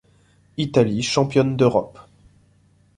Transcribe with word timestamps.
Italie 0.57 1.03
championne 1.03 1.55
d'Europe. 1.55 1.99